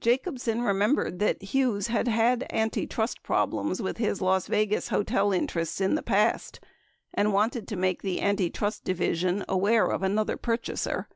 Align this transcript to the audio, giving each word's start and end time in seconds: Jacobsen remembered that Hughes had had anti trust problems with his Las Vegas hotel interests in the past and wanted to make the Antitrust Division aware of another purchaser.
Jacobsen 0.00 0.62
remembered 0.62 1.20
that 1.20 1.40
Hughes 1.40 1.86
had 1.86 2.08
had 2.08 2.44
anti 2.50 2.88
trust 2.88 3.22
problems 3.22 3.80
with 3.80 3.98
his 3.98 4.20
Las 4.20 4.48
Vegas 4.48 4.88
hotel 4.88 5.32
interests 5.32 5.80
in 5.80 5.94
the 5.94 6.02
past 6.02 6.58
and 7.14 7.32
wanted 7.32 7.68
to 7.68 7.76
make 7.76 8.02
the 8.02 8.20
Antitrust 8.20 8.82
Division 8.82 9.44
aware 9.48 9.86
of 9.86 10.02
another 10.02 10.36
purchaser. 10.36 11.06